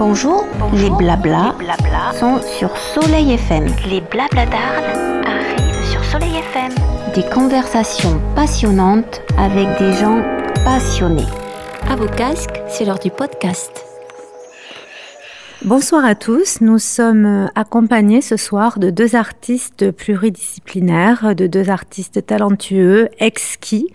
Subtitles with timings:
[0.00, 1.54] Bonjour, les blabla,
[2.18, 3.66] sont sur Soleil FM.
[3.86, 4.82] Les blabladards
[5.26, 6.72] arrivent sur Soleil FM.
[7.14, 10.22] Des conversations passionnantes avec des gens
[10.64, 11.28] passionnés.
[11.86, 13.84] À vos casques, c'est l'heure du podcast.
[15.66, 22.24] Bonsoir à tous, nous sommes accompagnés ce soir de deux artistes pluridisciplinaires, de deux artistes
[22.24, 23.88] talentueux, exquis,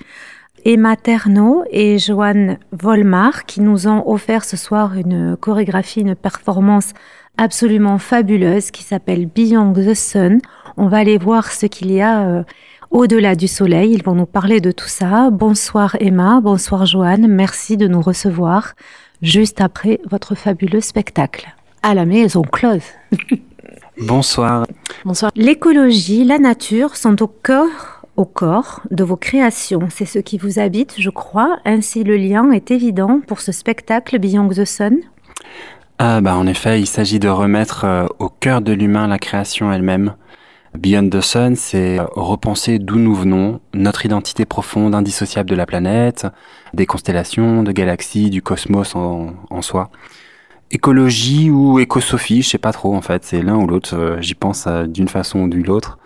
[0.67, 6.93] Emma Terno et Joanne Volmar, qui nous ont offert ce soir une chorégraphie, une performance
[7.37, 10.39] absolument fabuleuse qui s'appelle Beyond the Sun.
[10.75, 12.43] On va aller voir ce qu'il y a euh,
[12.89, 13.91] au-delà du soleil.
[13.93, 15.29] Ils vont nous parler de tout ça.
[15.29, 18.73] Bonsoir Emma, bonsoir Joanne, merci de nous recevoir
[19.21, 21.47] juste après votre fabuleux spectacle.
[21.83, 22.81] À la maison close.
[24.01, 24.65] Bonsoir.
[25.05, 25.31] Bonsoir.
[25.35, 29.87] L'écologie, la nature sont au cœur, au corps de vos créations.
[29.89, 31.57] C'est ce qui vous habite, je crois.
[31.65, 34.97] Ainsi, le lien est évident pour ce spectacle Beyond the Sun.
[35.97, 39.71] Ah bah en effet, il s'agit de remettre euh, au cœur de l'humain la création
[39.71, 40.15] elle-même.
[40.77, 46.27] Beyond the Sun, c'est repenser d'où nous venons, notre identité profonde, indissociable de la planète,
[46.73, 49.89] des constellations, de galaxies, du cosmos en, soi.
[50.71, 54.33] Écologie ou écosophie, je sais pas trop en fait, c'est l'un ou l'autre, euh, j'y
[54.33, 55.97] pense euh, d'une façon ou d'une autre,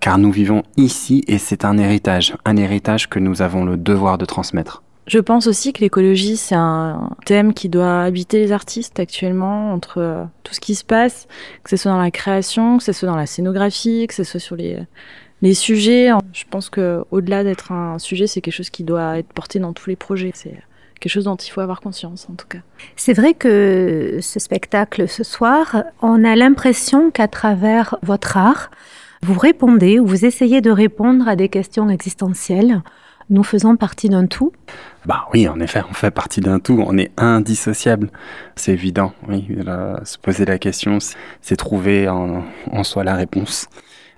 [0.00, 4.18] car nous vivons ici et c'est un héritage, un héritage que nous avons le devoir
[4.18, 4.82] de transmettre.
[5.06, 9.98] Je pense aussi que l'écologie, c'est un thème qui doit habiter les artistes actuellement, entre
[9.98, 11.26] euh, tout ce qui se passe,
[11.64, 14.38] que ce soit dans la création, que ce soit dans la scénographie, que ce soit
[14.38, 14.78] sur les,
[15.40, 16.10] les sujets.
[16.34, 19.72] Je pense que au-delà d'être un sujet, c'est quelque chose qui doit être porté dans
[19.72, 20.32] tous les projets.
[20.34, 20.58] C'est
[21.00, 22.58] quelque chose dont il faut avoir conscience, en tout cas.
[22.96, 28.70] C'est vrai que ce spectacle ce soir, on a l'impression qu'à travers votre art,
[29.22, 32.82] vous répondez ou vous essayez de répondre à des questions existentielles.
[33.30, 34.52] Nous faisons partie d'un tout.
[35.04, 38.10] Bah oui, en effet, on fait partie d'un tout, on est indissociable.
[38.56, 39.12] C'est évident,
[40.04, 40.98] se poser la question,
[41.42, 42.44] c'est trouver en,
[42.84, 43.68] soi la réponse.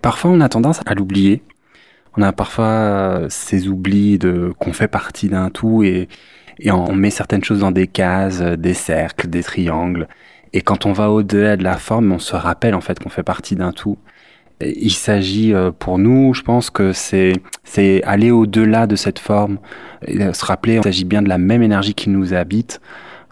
[0.01, 1.43] Parfois, on a tendance à l'oublier.
[2.17, 6.09] On a parfois ces oublis de qu'on fait partie d'un tout et,
[6.61, 10.07] et on met certaines choses dans des cases, des cercles, des triangles.
[10.53, 13.23] Et quand on va au-delà de la forme, on se rappelle en fait qu'on fait
[13.23, 13.99] partie d'un tout.
[14.61, 17.33] Il s'agit pour nous, je pense que c'est
[17.65, 19.59] c'est aller au-delà de cette forme,
[20.07, 22.81] et se rappeler qu'il s'agit bien de la même énergie qui nous habite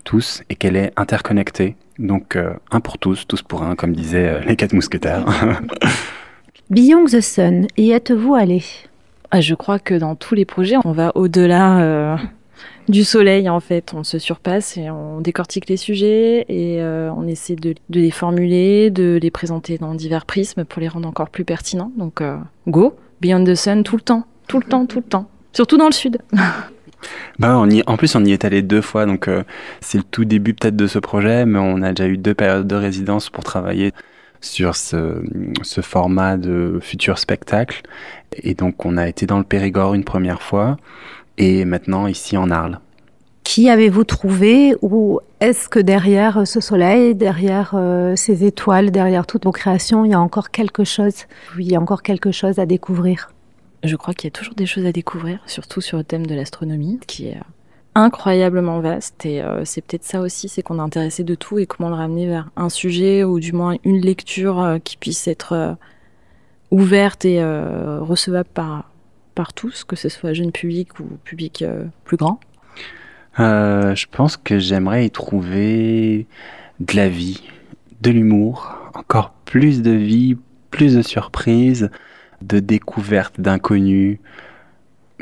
[0.04, 1.76] tous et qu'elle est interconnectée.
[1.98, 5.24] Donc euh, un pour tous, tous pour un, comme disaient euh, les quatre mousquetaires.
[6.70, 8.62] Beyond the Sun, y êtes-vous allé?
[9.30, 12.16] Ah, Je crois que dans tous les projets, on va au-delà euh,
[12.88, 13.92] du soleil en fait.
[13.94, 18.90] On se surpasse et on décortique les sujets et euh, on essaie de, les formuler,
[18.90, 21.92] de les présenter dans divers prismes pour les rendre encore plus pertinents.
[21.96, 25.28] Donc euh, go, Beyond the Sun tout le temps, tout le temps, tout le temps.
[25.52, 26.18] Surtout dans le sud.
[27.38, 29.44] Bah, en plus, on y est allé deux fois, donc euh,
[29.80, 32.66] c'est le tout début peut-être de ce projet, mais on a déjà eu deux périodes
[32.66, 33.92] de résidence pour travailler
[34.40, 35.22] sur ce,
[35.82, 37.82] format de futur spectacle.
[38.36, 40.76] Et donc, on a été dans le Périgord une première fois,
[41.38, 42.78] et maintenant ici en Arles.
[43.44, 49.44] Qui avez-vous trouvé ou est-ce que derrière ce soleil, derrière euh, ces étoiles, derrière toutes
[49.44, 51.24] vos créations, il y a encore quelque chose
[51.56, 53.30] Oui, il y a encore quelque chose à découvrir?
[53.84, 56.34] Je crois qu'il y a toujours des choses à découvrir, surtout sur le thème de
[56.34, 57.38] l'astronomie, qui est
[57.94, 59.24] incroyablement vaste.
[59.24, 61.94] Et euh, c'est peut-être ça aussi, c'est qu'on est intéressé de tout et comment le
[61.94, 65.74] ramener vers un sujet ou du moins une lecture euh, qui puisse être euh,
[66.70, 68.90] ouverte et euh, recevable par,
[69.38, 72.40] par tous, que ce soit jeune public ou public euh, plus grand.
[73.38, 76.26] je pense que j'aimerais y trouver
[76.80, 77.44] de la vie,
[78.00, 80.36] de l'humour, encore plus de vie,
[80.72, 81.88] plus de surprises
[82.42, 84.18] de découverte, d'inconnus.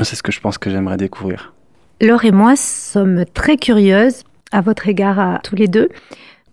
[0.02, 1.52] C'est ce que je pense que j'aimerais découvrir.
[2.00, 5.90] Laure et moi sommes très curieuses à votre égard à tous les deux.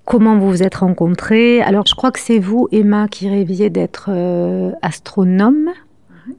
[0.06, 4.10] Comment vous vous êtes rencontrés Alors, je crois que c'est vous, Emma, qui rêviez d'être
[4.10, 5.70] euh, astronome.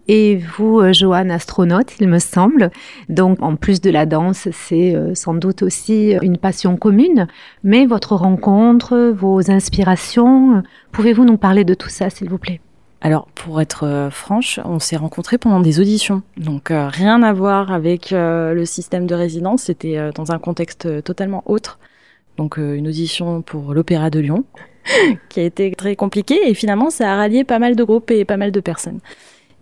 [0.08, 2.70] Et vous, euh, Joanne, astronaute, il me semble.
[3.08, 7.26] Donc, en plus de la danse, c'est euh, sans doute aussi une passion commune.
[7.62, 12.60] Mais votre rencontre, vos inspirations, pouvez-vous nous parler de tout ça, s'il vous plaît?
[13.00, 16.22] Alors, pour être euh, franche, on s'est rencontrés pendant des auditions.
[16.36, 19.64] Donc, rien à voir avec le système de résidence.
[19.64, 21.78] C'était dans un contexte totalement autre.
[22.36, 24.44] Donc, une audition pour l'Opéra de Lyon,
[25.28, 26.48] qui a été très compliquée.
[26.48, 29.00] Et finalement, ça a rallié pas mal de groupes et pas mal de personnes.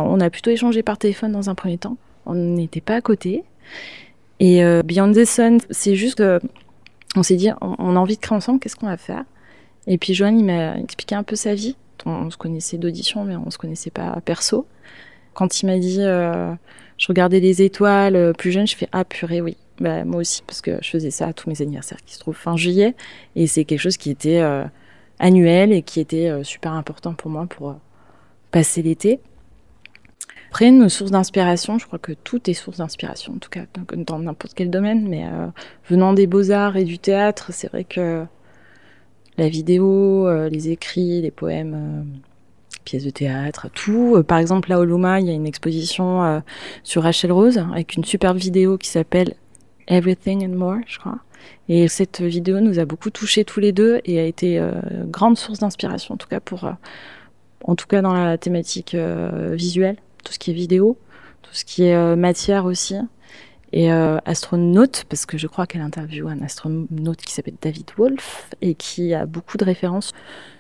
[0.01, 1.97] On a plutôt échangé par téléphone dans un premier temps.
[2.27, 3.45] On n'était pas à côté.
[4.41, 6.41] Et euh, Beyond the Sun, c'est juste que
[7.15, 9.25] on s'est dit, on, a envie de créer ensemble, qu'est-ce qu'on va faire?
[9.87, 13.37] Et puis, Joanne, il m'a expliqué un peu sa vie on, se connaissait d'audition, mais
[13.37, 14.67] on se connaissait pas perso.
[15.35, 16.53] Quand il m'a dit, euh,
[16.99, 20.61] je regardais les étoiles plus jeune, je fais ah purée, oui, Bah, moi aussi, parce
[20.61, 22.95] que je faisais ça à tous mes anniversaires qui se trouvent fin juillet.
[23.37, 24.65] Et c'est quelque chose qui était euh,
[25.19, 27.75] annuel et qui était euh, super important pour moi pour euh,
[28.51, 29.21] passer l'été.
[30.53, 33.63] Après, nos sources d'inspiration, je crois que tout est source d'inspiration, en tout cas
[33.97, 35.25] dans n'importe quel domaine, mais
[35.89, 38.27] venant des beaux-arts et du théâtre, c'est vrai que
[39.39, 42.05] la vidéo, les écrits, les poèmes,
[42.85, 44.23] pièces de théâtre, tout.
[44.29, 46.43] par exemple, là au Luma, il y a une exposition
[46.83, 49.33] sur Rachel Rose avec une superbe vidéo qui s'appelle
[49.89, 51.19] Everything and More, je crois.
[51.69, 54.73] Et cette vidéo nous a beaucoup touchés tous les deux et a été euh,
[55.07, 56.73] grande source d'inspiration, en tout cas pour, euh,
[57.65, 60.99] en tout cas dans la thématique euh, visuelle, tout ce qui est vidéo,
[61.43, 62.97] tout ce qui est matière aussi,
[63.73, 68.75] et astronaute, parce que je crois qu'elle interviewe un astronaute qui s'appelle David Wolf et
[68.75, 70.13] qui a beaucoup de références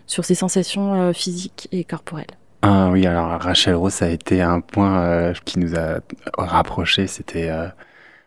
[0.06, 2.38] sur ses sensations physiques et corporelles.
[2.62, 6.00] Ah oui, alors Rachel Rose, ça a été un point qui nous a
[6.38, 7.06] rapprochés.
[7.06, 7.50] C'était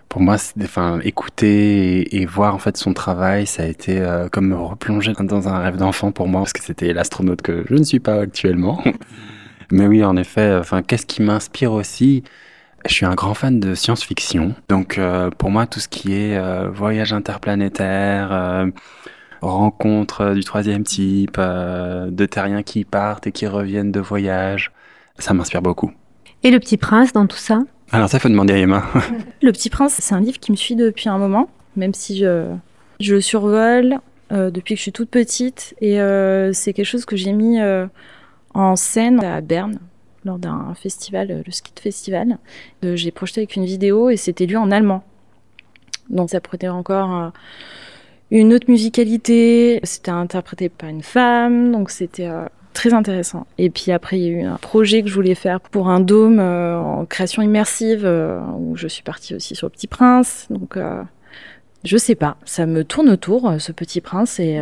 [0.09, 4.47] pour moi, enfin, écouter et, voir en fait son travail, ça a été euh, comme
[4.47, 7.83] me replonger dans un rêve d'enfant pour moi, parce que c'était l'astronaute que je ne
[7.83, 8.81] suis pas actuellement.
[9.71, 12.23] Mais oui, en effet, enfin, qu'est-ce qui m'inspire aussi?
[12.87, 16.37] Je suis un grand fan de science-fiction, donc euh, pour moi, tout ce qui est
[16.37, 18.67] euh, voyage interplanétaire,
[19.41, 24.71] rencontre du troisième type, de terriens qui partent et qui reviennent de voyage,
[25.17, 25.91] ça m'inspire beaucoup.
[26.43, 27.63] Et le petit prince dans tout ça?
[27.91, 28.83] Alors ça, faut demander à Emma.
[29.41, 32.47] le Petit Prince, c'est un livre qui me suit depuis un moment, même si je,
[32.99, 33.99] je le survole
[34.31, 35.75] euh, depuis que je suis toute petite.
[35.81, 37.85] Et euh, c'est quelque chose que j'ai mis euh,
[38.55, 39.79] en scène à Berne
[40.23, 42.39] lors d'un festival, le Skit Festival.
[42.81, 45.03] j'ai projeté avec une vidéo et c'était lu en allemand.
[46.09, 47.31] Donc ça prenait encore
[48.31, 49.79] une autre musicalité.
[49.83, 52.27] C'était interprété par une femme, donc c'était
[52.75, 53.47] très intéressant.
[53.57, 55.99] Et puis après, il y a eu un projet que je voulais faire pour un
[55.99, 60.45] dôme euh, en création immersive, euh, où je suis partie aussi sur le Petit Prince.
[60.51, 61.01] Donc, euh,
[61.83, 64.39] je sais pas, ça me tourne autour, ce Petit Prince.
[64.39, 64.59] Et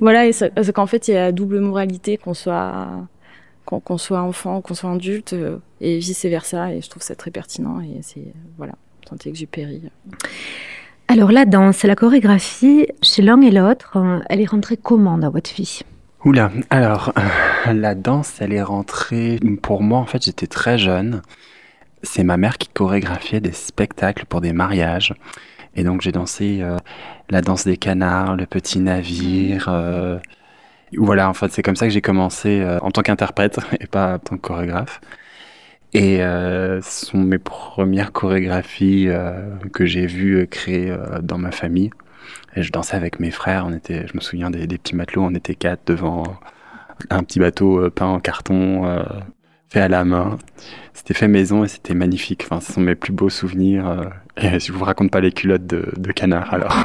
[0.00, 2.88] voilà, et c'est qu'en fait, il y a la double moralité, qu'on soit,
[3.64, 5.34] qu'on soit enfant, qu'on soit adulte,
[5.80, 6.72] et vice versa.
[6.72, 7.80] Et je trouve ça très pertinent.
[7.80, 8.72] Et c'est, voilà,
[9.08, 9.82] Saint-Exupéry.
[11.08, 13.98] Alors la danse, la chorégraphie, chez l'un et l'autre,
[14.28, 15.80] elle est rentrée comment dans votre vie?
[16.24, 19.40] Oula, alors euh, la danse, elle est rentrée.
[19.60, 21.22] Pour moi, en fait, j'étais très jeune.
[22.02, 25.14] C'est ma mère qui chorégraphiait des spectacles pour des mariages.
[25.76, 26.76] Et donc j'ai dansé euh,
[27.30, 29.66] la danse des canards, le petit navire.
[29.68, 30.18] Euh,
[30.96, 34.18] voilà, en fait, c'est comme ça que j'ai commencé en tant qu'interprète et pas en
[34.18, 35.00] tant que chorégraphe.
[35.92, 39.08] Et ce sont mes premières chorégraphies
[39.72, 41.90] que j'ai vues créer dans ma famille.
[42.56, 43.64] Et je dansais avec mes frères.
[43.66, 45.22] On était, je me souviens des, petits matelots.
[45.22, 46.24] On était quatre devant
[47.08, 49.02] un petit bateau euh, peint en carton, euh,
[49.70, 50.38] fait à la main.
[50.94, 52.42] C'était fait maison et c'était magnifique.
[52.44, 53.88] Enfin, ce sont mes plus beaux souvenirs.
[53.88, 54.04] Euh,
[54.36, 56.76] et je vous raconte pas les culottes de, canard alors.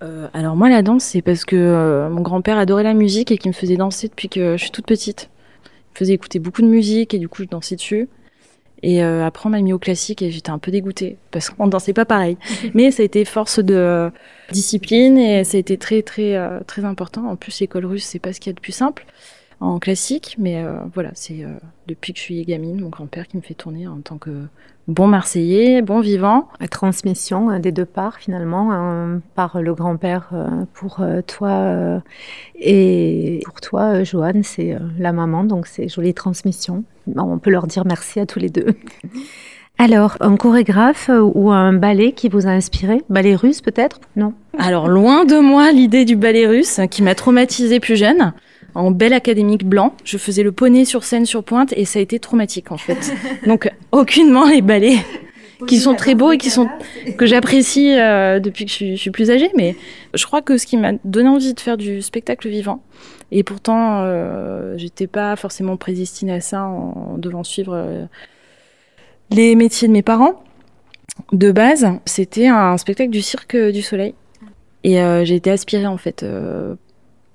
[0.34, 3.52] alors moi la danse c'est parce que mon grand-père adorait la musique et qui me
[3.52, 5.30] faisait danser depuis que je suis toute petite.
[5.64, 8.08] Il me faisait écouter beaucoup de musique et du coup je dansais dessus.
[8.82, 11.68] Et euh, après, on m'a mis au classique et j'étais un peu dégoûtée parce qu'on
[11.68, 12.36] dansait pas pareil.
[12.74, 14.10] Mais ça a été force de euh,
[14.50, 17.26] discipline et ça a été très, très, euh, très important.
[17.26, 19.06] En plus, l'école russe, c'est pas ce qu'il y a de plus simple
[19.62, 20.36] en classique.
[20.38, 20.64] Mais
[20.94, 21.46] voilà, c'est
[21.86, 24.30] depuis que je suis gamine, mon grand-père qui me fait tourner en tant que
[24.88, 26.48] bon Marseillais, bon vivant.
[26.60, 31.50] La transmission hein, des deux parts finalement, hein, par le grand-père euh, pour euh, toi
[31.50, 32.00] euh,
[32.56, 36.84] et pour toi, Joanne, c'est la maman, donc c'est jolie transmission.
[37.16, 38.66] On peut leur dire merci à tous les deux.
[39.78, 43.02] Alors, un chorégraphe ou un ballet qui vous a inspiré?
[43.08, 44.00] Ballet russe peut-être?
[44.14, 48.32] Non Alors, loin de moi l'idée du ballet russe qui m'a traumatisée plus jeune
[48.74, 49.94] en bel académique blanc.
[50.04, 53.12] Je faisais le poney sur scène sur pointe et ça a été traumatique en fait.
[53.46, 54.98] Donc aucunement les ballets
[55.66, 56.68] qui sont très beaux et qui sont
[57.16, 59.50] que j'apprécie euh, depuis que je suis, plus âgée.
[59.56, 59.76] Mais
[60.14, 62.82] je crois que ce qui m'a donné envie de faire du spectacle vivant,
[63.30, 68.04] et pourtant euh, j'étais pas forcément prédestinée à ça en devant suivre euh,
[69.30, 70.42] les métiers de mes parents.
[71.32, 74.14] De base, c'était un spectacle du cirque du soleil.
[74.84, 76.26] Et j'ai été aspirée en fait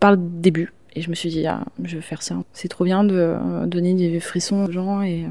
[0.02, 0.74] par le début.
[0.98, 2.38] Et je me suis dit, ah, je vais faire ça.
[2.54, 5.04] C'est trop bien de euh, donner des frissons aux gens.
[5.04, 5.28] Et euh,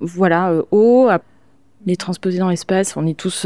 [0.00, 1.08] voilà, euh, haut,
[1.86, 2.96] les transposer dans l'espace.
[2.96, 3.44] On est tous,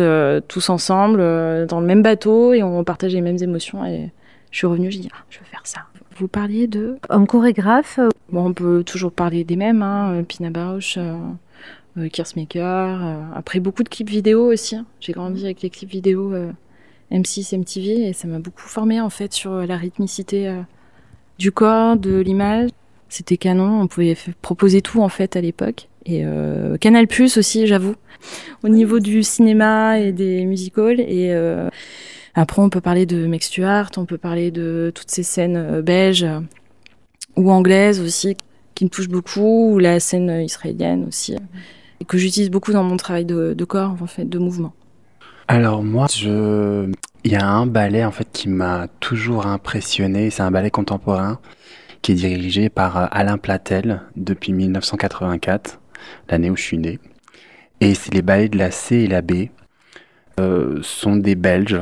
[0.49, 1.19] tous ensemble,
[1.67, 3.87] dans le même bateau, et on partage les mêmes émotions.
[3.87, 4.11] Et
[4.51, 5.81] je suis revenue, je dis, ah, je vais faire ça.
[6.19, 6.99] Vous parliez de.
[7.09, 7.99] Un chorégraphe
[8.31, 10.99] Bon, on peut toujours parler des mêmes, hein, Pina Bausch.
[12.11, 13.01] Kirsmaker,
[13.35, 14.77] après beaucoup de clips vidéo aussi.
[14.77, 14.87] Hein.
[15.01, 16.35] J'ai grandi avec les clips vidéo
[17.11, 20.63] M6, MTV et ça m'a beaucoup formé en fait sur la rythmicité
[21.43, 22.71] du corps, de l'image.
[23.09, 25.89] C'était canon, on pouvait proposer tout en fait à l'époque.
[26.07, 27.97] Et euh, Canal Plus aussi, j'avoue,
[28.63, 31.01] au niveau du cinéma et des musicals.
[31.01, 31.69] Et euh,
[32.35, 35.83] après, on peut parler de Meg Stuart, on peut parler de toutes ces scènes euh,
[35.83, 36.27] belges
[37.37, 38.37] ou anglaises aussi,
[38.75, 41.35] qui me touchent beaucoup, ou la scène israélienne aussi,
[42.01, 44.75] et que j'utilise beaucoup dans mon travail de, de corps, en fait, de mouvement.
[45.49, 46.91] Alors moi, je...
[47.25, 50.31] il y a un ballet en fait qui m'a toujours impressionné.
[50.31, 51.41] C'est un ballet contemporain
[52.03, 55.81] qui est dirigé par euh, Alain Platel depuis 1984,
[56.29, 56.99] l'année où je suis né.
[57.81, 59.49] Et c'est les ballets de la C et la B.
[60.41, 61.81] Euh, sont des Belges.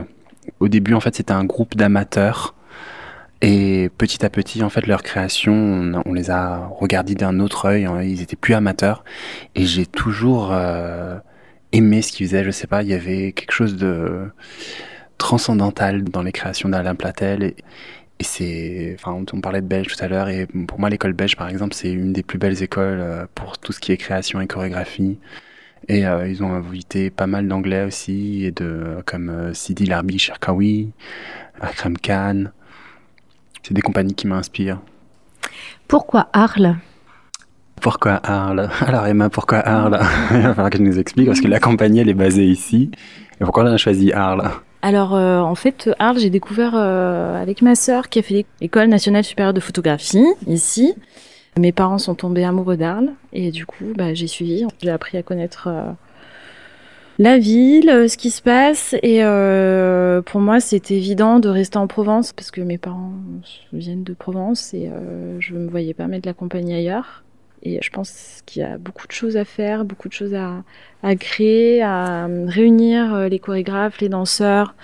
[0.58, 2.54] Au début, en fait, c'était un groupe d'amateurs.
[3.42, 7.84] Et petit à petit, en fait, leur création, on, les a regardés d'un autre œil.
[7.84, 8.02] hein.
[8.02, 9.04] Ils étaient plus amateurs.
[9.54, 11.18] Et j'ai toujours euh,
[11.72, 12.44] aimé ce qu'ils faisaient.
[12.44, 14.30] Je sais pas, il y avait quelque chose de
[15.20, 17.44] transcendantal dans les créations d'Alain Platel.
[17.44, 17.54] Et,
[18.18, 20.28] et c'est, enfin, on, parlait de Belge tout à l'heure.
[20.28, 23.58] Et pour moi, l'école belge, par exemple, c'est une des plus belles écoles euh, pour
[23.58, 25.18] tout ce qui est création et chorégraphie.
[25.88, 30.18] Et euh, ils ont invité pas mal d'anglais aussi, et de, comme euh, Sidi Larbi
[30.18, 30.90] Cherkaoui,
[31.60, 32.44] Akram Khan.
[33.62, 34.80] C'est des compagnies qui m'inspirent.
[35.86, 36.76] Pourquoi Arles?
[37.80, 38.68] Pourquoi Arles?
[38.80, 39.98] Alors Emma, pourquoi Arles?
[40.32, 42.90] Il va falloir que je nous explique, parce que la compagnie, elle est basée ici.
[43.40, 44.50] Et pourquoi on a choisi Arles?
[44.82, 48.88] Alors, euh, en fait, Arles, j'ai découvert euh, avec ma sœur qui a fait l'école
[48.88, 50.94] nationale supérieure de photographie ici.
[51.58, 54.64] Mes parents sont tombés amoureux d'Arles et du coup, bah, j'ai suivi.
[54.82, 55.90] J'ai appris à connaître euh,
[57.18, 59.20] la ville, euh, ce qui se passe et
[60.24, 63.12] pour moi, c'est évident de rester en Provence parce que mes parents
[63.74, 64.90] viennent de Provence et
[65.40, 67.24] je me voyais pas mettre la compagnie ailleurs.
[67.62, 71.16] Et je pense qu'il y a beaucoup de choses à faire, beaucoup de choses à,
[71.16, 74.74] créer, à euh, réunir euh, les chorégraphes, les danseurs.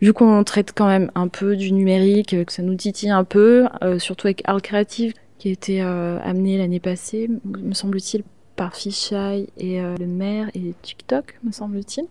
[0.00, 3.24] Vu qu'on traite quand même un peu du numérique, euh, que ça nous titille un
[3.24, 3.66] peu,
[3.98, 8.22] surtout avec Arles Créative, qui a été euh, amené l'année passée, me semble-t-il,
[8.54, 12.04] par Fisheye et le maire et TikTok, me semble-t-il.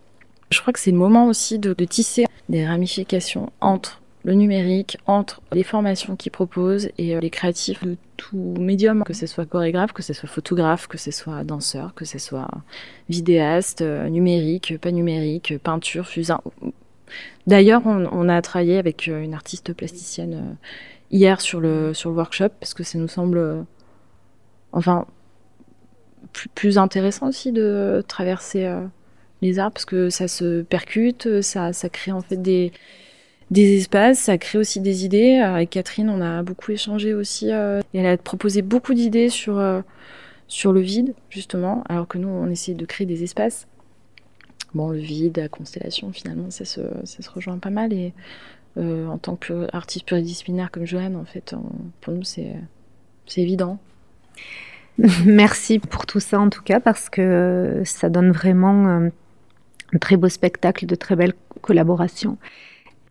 [0.49, 5.41] Je crois que c'est le moment aussi de, tisser des ramifications entre le numérique, entre
[5.53, 7.83] les formations qu'ils proposent et les créatifs
[8.21, 12.05] tout médium, que ce soit chorégraphe, que ce soit photographe, que ce soit danseur, que
[12.05, 12.47] ce soit
[13.09, 16.39] vidéaste, euh, numérique, pas numérique, peinture, fusain.
[17.47, 20.53] D'ailleurs, on, a travaillé avec euh, une artiste plasticienne euh,
[21.09, 23.65] hier sur le, sur le workshop parce que ça nous semble,
[24.71, 25.07] enfin,
[26.31, 28.71] plus, plus intéressant aussi de traverser
[29.41, 32.71] les arts parce que ça se percute, ça, ça crée en fait des,
[33.51, 35.39] des espaces, ça crée aussi des idées.
[35.39, 39.59] Euh, Avec Catherine, on a beaucoup échangé aussi euh, elle a proposé beaucoup d'idées sur,
[39.59, 39.81] euh,
[40.47, 43.67] sur le vide, justement, alors que nous, on essaie de créer des espaces.
[44.73, 48.13] Bon, le vide, la constellation, finalement, ça se, ça se rejoint pas mal et
[48.77, 51.53] en tant que artiste pluridisciplinaire comme Joanne, en fait,
[51.99, 52.55] pour nous, c'est
[53.35, 53.79] évident.
[55.25, 60.29] Merci pour tout ça en tout cas parce que ça donne vraiment un très beau
[60.29, 62.37] spectacle, de très belles collaborations.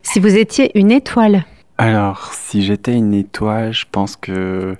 [0.03, 1.45] Si vous étiez une étoile,
[1.77, 4.75] Alors, si j'étais une étoile, je pense que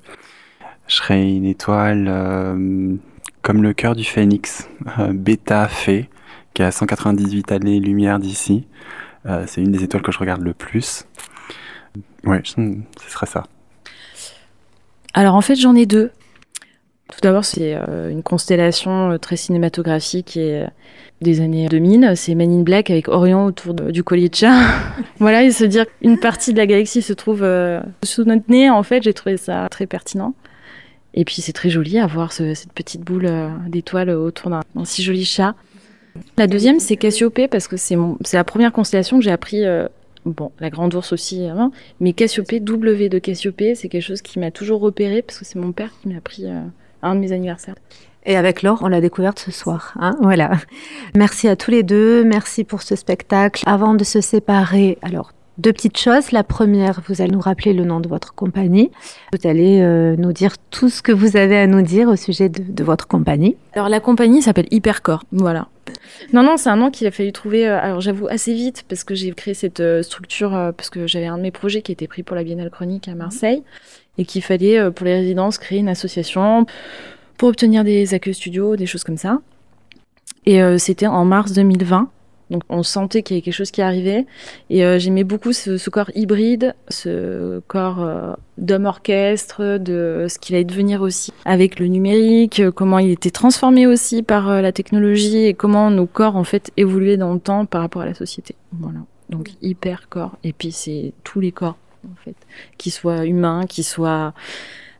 [0.87, 2.95] je serais une étoile euh,
[3.41, 4.67] comme le cœur du phénix,
[4.99, 6.09] euh, Beta Fé,
[6.53, 8.67] qui est à 198 années-lumière d'ici.
[9.25, 11.05] Euh, c'est une des étoiles que je regarde le plus.
[12.23, 12.51] Ouais, je-
[13.03, 13.43] ce serait ça.
[15.13, 16.11] Alors en fait, j'en ai deux.
[17.11, 20.67] Tout d'abord, c'est euh, une constellation euh, très cinématographique et euh,
[21.21, 22.13] des années 2000.
[22.15, 24.55] C'est Men in Black avec Orion autour du collier de chat.
[25.19, 27.45] voilà, et se dire qu'une partie de la galaxie se trouve
[28.03, 30.33] sous notre nez, en fait, j'ai trouvé ça très pertinent.
[31.13, 33.29] Et puis c'est très joli à voir ce- cette petite boule
[33.67, 35.55] d'étoiles autour d'un si joli chat.
[36.37, 37.97] La deuxième, c'est Cassiopée parce que c'est
[38.33, 39.63] la première constellation que j'ai appris.
[40.25, 44.39] bon, la grande ours aussi, hein, mais Cassiopée, W de Cassiopée, c'est quelque chose qui
[44.39, 46.45] m'a toujours repéré parce que c'est mon père qui m'a appris
[47.01, 47.75] un de mes anniversaires.
[48.25, 49.93] et avec Laure, on l'a découverte ce soir.
[49.99, 50.51] hein, voilà.
[51.15, 53.63] Merci à tous les deux, merci pour ce spectacle.
[53.65, 56.31] Avant de se séparer, alors deux petites choses.
[56.31, 58.89] La première, vous allez nous rappeler le nom de votre compagnie.
[59.33, 62.49] Vous allez euh, nous dire tout ce que vous avez à nous dire au sujet
[62.49, 63.55] de, de votre compagnie.
[63.73, 65.67] Alors la compagnie s'appelle Hypercore, voilà.
[66.33, 69.03] Non, non, c'est un nom qu'il a fallu trouver, euh, alors j'avoue, assez vite parce
[69.03, 71.91] que j'ai créé cette euh, structure euh, parce que j'avais un de mes projets qui
[71.91, 73.61] était pris pour la Biennale Chronique à Marseille
[74.17, 76.65] et qu'il fallait euh, pour les résidences créer une association
[77.37, 79.39] pour obtenir des accueils studios, des choses comme ça.
[80.45, 82.09] Et euh, c'était en mars 2020.
[82.49, 84.25] Donc on sentait qu'il y avait quelque chose qui arrivait
[84.69, 88.05] et euh, j'aimais beaucoup ce, corps hybride, ce corps
[88.57, 93.87] d'homme orchestre, de ce qu'il allait devenir aussi avec le numérique, comment il était transformé
[93.87, 97.83] aussi par la technologie et comment nos corps en fait évoluaient dans le temps par
[97.83, 98.53] rapport à la société.
[98.73, 98.99] Voilà.
[99.29, 102.35] Donc hyper corps et puis c'est tous les corps en fait,
[102.77, 104.33] qu'ils soient humains, qu'ils soient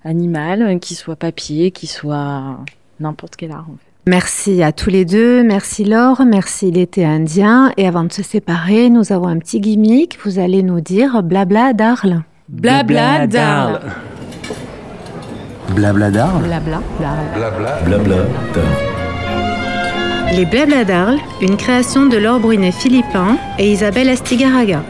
[0.04, 2.60] animal, qu'ils soient papier, qu'ils soient
[3.00, 3.92] n'importe quel art en fait.
[4.08, 7.72] Merci à tous les deux, merci Laure, merci l'été indien.
[7.78, 10.18] Et avant de se séparer, nous avons un petit gimmick.
[10.26, 12.24] Vous allez nous dire blabla d'Arles.
[12.50, 13.80] Blabla d'Arles.
[15.76, 16.44] Blabla d'Arles.
[16.44, 17.28] Blabla d'Arles.
[17.36, 17.82] Blabla.
[17.86, 18.16] Blabla
[18.56, 18.92] d'Arles.
[20.36, 24.82] Les blabla d'Arles, une création de Laure Brunet-Philippin et Isabelle Astigaraga.